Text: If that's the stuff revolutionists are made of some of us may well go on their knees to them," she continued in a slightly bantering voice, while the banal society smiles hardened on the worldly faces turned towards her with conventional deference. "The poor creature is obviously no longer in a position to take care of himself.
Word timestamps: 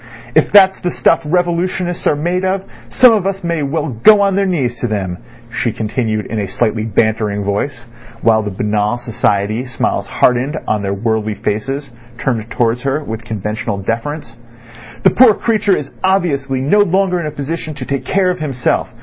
If 0.35 0.51
that's 0.51 0.79
the 0.79 0.89
stuff 0.91 1.21
revolutionists 1.25 2.07
are 2.07 2.15
made 2.15 2.43
of 2.43 2.63
some 2.89 3.13
of 3.13 3.27
us 3.27 3.43
may 3.43 3.61
well 3.61 3.89
go 3.89 4.21
on 4.21 4.35
their 4.35 4.47
knees 4.47 4.79
to 4.79 4.87
them," 4.87 5.19
she 5.55 5.71
continued 5.71 6.25
in 6.25 6.39
a 6.39 6.47
slightly 6.47 6.85
bantering 6.85 7.43
voice, 7.43 7.81
while 8.23 8.41
the 8.41 8.49
banal 8.49 8.97
society 8.97 9.63
smiles 9.63 10.07
hardened 10.07 10.57
on 10.67 10.81
the 10.81 10.91
worldly 10.91 11.35
faces 11.35 11.91
turned 12.17 12.49
towards 12.49 12.81
her 12.81 13.03
with 13.03 13.23
conventional 13.23 13.77
deference. 13.77 14.35
"The 15.03 15.11
poor 15.11 15.35
creature 15.35 15.75
is 15.77 15.91
obviously 16.03 16.61
no 16.61 16.79
longer 16.79 17.19
in 17.19 17.27
a 17.27 17.31
position 17.31 17.75
to 17.75 17.85
take 17.85 18.03
care 18.03 18.31
of 18.31 18.39
himself. 18.39 18.89